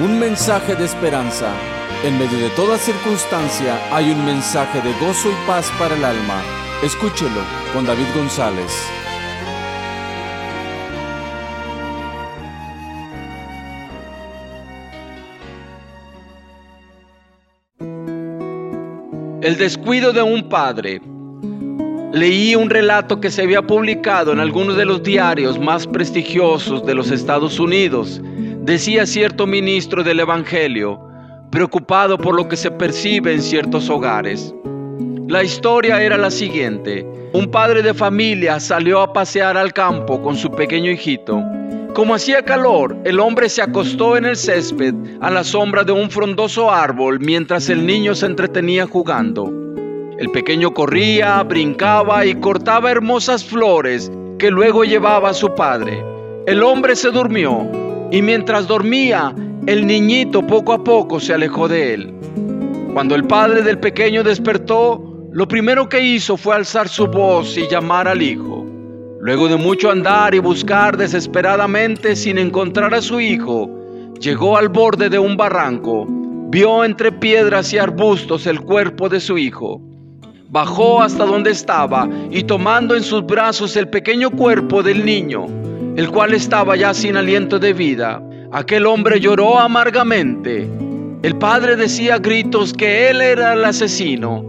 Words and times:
un 0.00 0.18
mensaje 0.18 0.76
de 0.76 0.84
esperanza. 0.84 1.52
En 2.04 2.16
medio 2.18 2.38
de 2.38 2.50
toda 2.50 2.78
circunstancia 2.78 3.76
hay 3.92 4.10
un 4.10 4.24
mensaje 4.24 4.80
de 4.80 4.92
gozo 5.04 5.28
y 5.28 5.46
paz 5.46 5.70
para 5.78 5.96
el 5.96 6.04
alma. 6.04 6.40
Escúchelo 6.82 7.40
con 7.72 7.84
David 7.84 8.06
González. 8.14 8.72
El 19.42 19.56
descuido 19.56 20.12
de 20.12 20.22
un 20.22 20.48
padre. 20.48 21.00
Leí 22.12 22.54
un 22.54 22.70
relato 22.70 23.20
que 23.20 23.30
se 23.30 23.42
había 23.42 23.62
publicado 23.62 24.32
en 24.32 24.38
algunos 24.38 24.76
de 24.76 24.84
los 24.84 25.02
diarios 25.02 25.58
más 25.58 25.86
prestigiosos 25.86 26.86
de 26.86 26.94
los 26.94 27.10
Estados 27.10 27.58
Unidos. 27.58 28.20
Decía 28.68 29.06
cierto 29.06 29.46
ministro 29.46 30.04
del 30.04 30.20
Evangelio, 30.20 31.00
preocupado 31.50 32.18
por 32.18 32.36
lo 32.36 32.50
que 32.50 32.56
se 32.58 32.70
percibe 32.70 33.32
en 33.32 33.40
ciertos 33.40 33.88
hogares. 33.88 34.54
La 35.26 35.42
historia 35.42 36.02
era 36.02 36.18
la 36.18 36.30
siguiente. 36.30 37.06
Un 37.32 37.50
padre 37.50 37.80
de 37.80 37.94
familia 37.94 38.60
salió 38.60 39.00
a 39.00 39.14
pasear 39.14 39.56
al 39.56 39.72
campo 39.72 40.20
con 40.20 40.36
su 40.36 40.50
pequeño 40.50 40.90
hijito. 40.90 41.42
Como 41.94 42.14
hacía 42.14 42.42
calor, 42.42 42.94
el 43.04 43.20
hombre 43.20 43.48
se 43.48 43.62
acostó 43.62 44.18
en 44.18 44.26
el 44.26 44.36
césped 44.36 44.94
a 45.22 45.30
la 45.30 45.44
sombra 45.44 45.82
de 45.82 45.92
un 45.92 46.10
frondoso 46.10 46.70
árbol 46.70 47.20
mientras 47.20 47.70
el 47.70 47.86
niño 47.86 48.14
se 48.14 48.26
entretenía 48.26 48.86
jugando. 48.86 49.50
El 50.18 50.30
pequeño 50.30 50.74
corría, 50.74 51.42
brincaba 51.42 52.26
y 52.26 52.34
cortaba 52.34 52.90
hermosas 52.90 53.42
flores 53.42 54.12
que 54.38 54.50
luego 54.50 54.84
llevaba 54.84 55.30
a 55.30 55.34
su 55.34 55.54
padre. 55.54 56.04
El 56.46 56.62
hombre 56.62 56.96
se 56.96 57.10
durmió 57.10 57.87
y 58.10 58.22
mientras 58.22 58.66
dormía, 58.66 59.34
el 59.66 59.86
niñito 59.86 60.46
poco 60.46 60.72
a 60.72 60.82
poco 60.82 61.20
se 61.20 61.34
alejó 61.34 61.68
de 61.68 61.94
él. 61.94 62.14
Cuando 62.94 63.14
el 63.14 63.24
padre 63.24 63.62
del 63.62 63.78
pequeño 63.78 64.24
despertó, 64.24 65.28
lo 65.30 65.46
primero 65.46 65.88
que 65.88 66.00
hizo 66.00 66.36
fue 66.36 66.56
alzar 66.56 66.88
su 66.88 67.06
voz 67.06 67.56
y 67.58 67.68
llamar 67.68 68.08
al 68.08 68.22
hijo. 68.22 68.66
Luego 69.20 69.48
de 69.48 69.56
mucho 69.56 69.90
andar 69.90 70.34
y 70.34 70.38
buscar 70.38 70.96
desesperadamente 70.96 72.16
sin 72.16 72.38
encontrar 72.38 72.94
a 72.94 73.02
su 73.02 73.20
hijo, 73.20 73.68
llegó 74.18 74.56
al 74.56 74.68
borde 74.68 75.10
de 75.10 75.18
un 75.18 75.36
barranco, 75.36 76.06
vio 76.08 76.82
entre 76.84 77.12
piedras 77.12 77.72
y 77.72 77.78
arbustos 77.78 78.46
el 78.46 78.60
cuerpo 78.60 79.08
de 79.08 79.20
su 79.20 79.36
hijo. 79.36 79.82
Bajó 80.48 81.02
hasta 81.02 81.26
donde 81.26 81.50
estaba 81.50 82.08
y 82.30 82.44
tomando 82.44 82.96
en 82.96 83.02
sus 83.02 83.26
brazos 83.26 83.76
el 83.76 83.88
pequeño 83.88 84.30
cuerpo 84.30 84.82
del 84.82 85.04
niño, 85.04 85.46
el 85.98 86.10
cual 86.10 86.32
estaba 86.32 86.76
ya 86.76 86.94
sin 86.94 87.18
aliento 87.18 87.58
de 87.58 87.74
vida, 87.74 88.22
aquel 88.52 88.86
hombre 88.86 89.20
lloró 89.20 89.58
amargamente. 89.58 90.66
El 91.22 91.36
padre 91.36 91.76
decía 91.76 92.14
a 92.14 92.18
gritos 92.18 92.72
que 92.72 93.10
él 93.10 93.20
era 93.20 93.52
el 93.52 93.64
asesino 93.66 94.48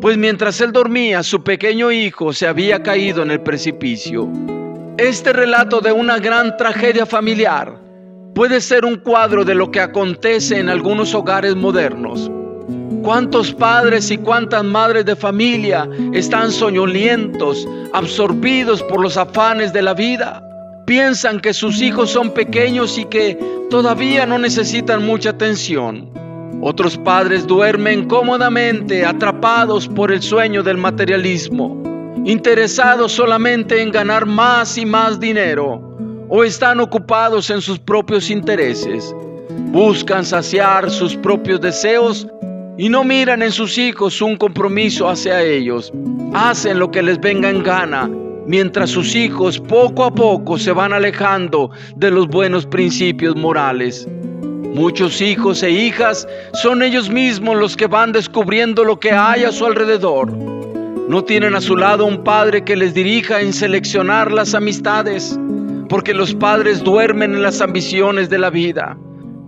pues 0.00 0.18
mientras 0.18 0.60
él 0.60 0.72
dormía 0.72 1.22
su 1.22 1.42
pequeño 1.42 1.90
hijo 1.90 2.32
se 2.32 2.46
había 2.46 2.82
caído 2.82 3.22
en 3.22 3.30
el 3.30 3.40
precipicio. 3.40 4.28
Este 4.98 5.32
relato 5.32 5.80
de 5.80 5.92
una 5.92 6.18
gran 6.18 6.56
tragedia 6.56 7.06
familiar 7.06 7.78
puede 8.34 8.60
ser 8.60 8.84
un 8.84 8.96
cuadro 8.96 9.44
de 9.44 9.54
lo 9.54 9.70
que 9.70 9.80
acontece 9.80 10.58
en 10.58 10.68
algunos 10.68 11.14
hogares 11.14 11.56
modernos. 11.56 12.30
¿Cuántos 13.02 13.52
padres 13.52 14.10
y 14.10 14.18
cuántas 14.18 14.64
madres 14.64 15.04
de 15.06 15.16
familia 15.16 15.88
están 16.12 16.50
soñolientos, 16.50 17.66
absorbidos 17.92 18.82
por 18.84 19.00
los 19.00 19.16
afanes 19.16 19.72
de 19.72 19.82
la 19.82 19.94
vida? 19.94 20.45
Piensan 20.86 21.40
que 21.40 21.52
sus 21.52 21.82
hijos 21.82 22.10
son 22.10 22.30
pequeños 22.30 22.96
y 22.96 23.04
que 23.06 23.36
todavía 23.70 24.24
no 24.24 24.38
necesitan 24.38 25.04
mucha 25.04 25.30
atención. 25.30 26.08
Otros 26.62 26.96
padres 26.96 27.44
duermen 27.44 28.06
cómodamente 28.06 29.04
atrapados 29.04 29.88
por 29.88 30.12
el 30.12 30.22
sueño 30.22 30.62
del 30.62 30.76
materialismo, 30.76 31.76
interesados 32.24 33.10
solamente 33.10 33.82
en 33.82 33.90
ganar 33.90 34.26
más 34.26 34.78
y 34.78 34.86
más 34.86 35.18
dinero, 35.18 35.82
o 36.28 36.44
están 36.44 36.78
ocupados 36.78 37.50
en 37.50 37.60
sus 37.60 37.80
propios 37.80 38.30
intereses. 38.30 39.12
Buscan 39.72 40.24
saciar 40.24 40.88
sus 40.88 41.16
propios 41.16 41.60
deseos 41.60 42.28
y 42.78 42.88
no 42.88 43.02
miran 43.02 43.42
en 43.42 43.50
sus 43.50 43.76
hijos 43.76 44.22
un 44.22 44.36
compromiso 44.36 45.08
hacia 45.08 45.42
ellos. 45.42 45.92
Hacen 46.32 46.78
lo 46.78 46.92
que 46.92 47.02
les 47.02 47.18
venga 47.20 47.50
en 47.50 47.64
gana, 47.64 48.08
mientras 48.46 48.90
sus 48.90 49.14
hijos 49.14 49.58
poco 49.58 50.04
a 50.04 50.14
poco 50.14 50.58
se 50.58 50.72
van 50.72 50.92
alejando 50.92 51.70
de 51.96 52.10
los 52.10 52.28
buenos 52.28 52.66
principios 52.66 53.36
morales. 53.36 54.06
Muchos 54.74 55.20
hijos 55.20 55.62
e 55.62 55.70
hijas 55.70 56.28
son 56.52 56.82
ellos 56.82 57.08
mismos 57.08 57.56
los 57.56 57.76
que 57.76 57.86
van 57.86 58.12
descubriendo 58.12 58.84
lo 58.84 59.00
que 59.00 59.10
hay 59.10 59.44
a 59.44 59.52
su 59.52 59.64
alrededor. 59.64 60.30
No 61.08 61.24
tienen 61.24 61.54
a 61.54 61.60
su 61.60 61.76
lado 61.76 62.04
un 62.04 62.24
padre 62.24 62.62
que 62.64 62.76
les 62.76 62.92
dirija 62.92 63.40
en 63.40 63.52
seleccionar 63.52 64.32
las 64.32 64.54
amistades, 64.54 65.38
porque 65.88 66.12
los 66.12 66.34
padres 66.34 66.82
duermen 66.82 67.34
en 67.34 67.42
las 67.42 67.60
ambiciones 67.60 68.28
de 68.28 68.38
la 68.38 68.50
vida. 68.50 68.98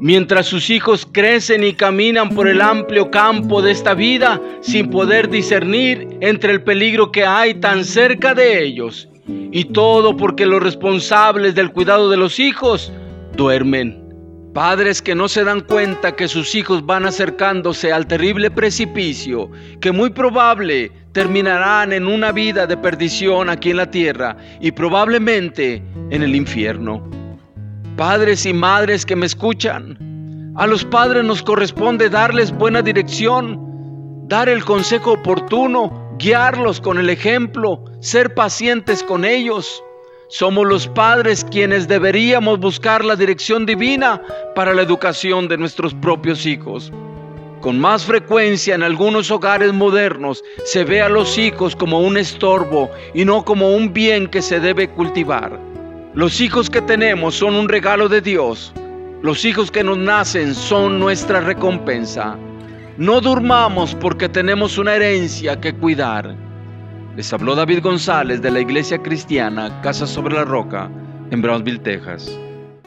Mientras 0.00 0.46
sus 0.46 0.70
hijos 0.70 1.06
crecen 1.10 1.62
y 1.62 1.72
caminan 1.72 2.30
por 2.30 2.48
el 2.48 2.60
amplio 2.60 3.10
campo 3.10 3.62
de 3.62 3.70
esta 3.70 3.94
vida 3.94 4.40
sin 4.60 4.90
poder 4.90 5.30
discernir 5.30 6.18
entre 6.20 6.52
el 6.52 6.62
peligro 6.62 7.12
que 7.12 7.24
hay 7.24 7.54
tan 7.54 7.84
cerca 7.84 8.34
de 8.34 8.64
ellos. 8.64 9.08
Y 9.26 9.66
todo 9.66 10.16
porque 10.16 10.46
los 10.46 10.62
responsables 10.62 11.54
del 11.54 11.70
cuidado 11.70 12.10
de 12.10 12.16
los 12.16 12.40
hijos 12.40 12.92
duermen. 13.36 14.02
Padres 14.52 15.00
que 15.00 15.14
no 15.14 15.28
se 15.28 15.42
dan 15.42 15.60
cuenta 15.60 16.14
que 16.14 16.28
sus 16.28 16.54
hijos 16.54 16.84
van 16.84 17.06
acercándose 17.06 17.92
al 17.92 18.06
terrible 18.06 18.50
precipicio, 18.50 19.50
que 19.80 19.90
muy 19.90 20.10
probable 20.10 20.92
terminarán 21.12 21.92
en 21.92 22.06
una 22.06 22.30
vida 22.30 22.66
de 22.66 22.76
perdición 22.76 23.48
aquí 23.48 23.70
en 23.70 23.78
la 23.78 23.90
tierra 23.90 24.36
y 24.60 24.70
probablemente 24.70 25.82
en 26.10 26.22
el 26.22 26.36
infierno. 26.36 27.23
Padres 27.96 28.44
y 28.46 28.52
madres 28.52 29.06
que 29.06 29.16
me 29.16 29.26
escuchan, 29.26 30.52
a 30.56 30.66
los 30.66 30.84
padres 30.84 31.24
nos 31.24 31.42
corresponde 31.42 32.08
darles 32.10 32.52
buena 32.52 32.82
dirección, 32.82 33.58
dar 34.28 34.48
el 34.48 34.64
consejo 34.64 35.12
oportuno, 35.12 36.16
guiarlos 36.18 36.80
con 36.80 36.98
el 36.98 37.10
ejemplo, 37.10 37.84
ser 38.00 38.34
pacientes 38.34 39.02
con 39.02 39.24
ellos 39.24 39.82
somos 40.28 40.66
los 40.66 40.88
padres 40.88 41.44
quienes 41.48 41.86
deberíamos 41.86 42.58
buscar 42.58 43.04
la 43.04 43.14
dirección 43.14 43.66
divina 43.66 44.22
para 44.54 44.72
la 44.72 44.82
educación 44.82 45.48
de 45.48 45.58
nuestros 45.58 45.94
propios 45.94 46.46
hijos. 46.46 46.90
Con 47.60 47.78
más 47.78 48.04
frecuencia 48.04 48.74
en 48.74 48.82
algunos 48.82 49.30
hogares 49.30 49.72
modernos 49.72 50.42
se 50.64 50.82
ve 50.84 51.00
a 51.02 51.08
los 51.08 51.38
hijos 51.38 51.76
como 51.76 52.00
un 52.00 52.16
estorbo 52.16 52.90
y 53.14 53.24
no 53.24 53.44
como 53.44 53.76
un 53.76 53.92
bien 53.92 54.26
que 54.26 54.42
se 54.42 54.60
debe 54.60 54.88
cultivar. 54.88 55.73
Los 56.14 56.40
hijos 56.40 56.70
que 56.70 56.80
tenemos 56.80 57.34
son 57.34 57.56
un 57.56 57.68
regalo 57.68 58.08
de 58.08 58.20
Dios. 58.20 58.72
Los 59.20 59.44
hijos 59.44 59.72
que 59.72 59.82
nos 59.82 59.98
nacen 59.98 60.54
son 60.54 61.00
nuestra 61.00 61.40
recompensa. 61.40 62.36
No 62.98 63.20
durmamos 63.20 63.96
porque 63.96 64.28
tenemos 64.28 64.78
una 64.78 64.94
herencia 64.94 65.60
que 65.60 65.74
cuidar. 65.74 66.36
Les 67.16 67.32
habló 67.32 67.56
David 67.56 67.82
González 67.82 68.40
de 68.42 68.52
la 68.52 68.60
Iglesia 68.60 69.02
Cristiana 69.02 69.80
Casa 69.80 70.06
sobre 70.06 70.36
la 70.36 70.44
Roca 70.44 70.88
en 71.32 71.42
Brownsville, 71.42 71.80
Texas. 71.80 72.38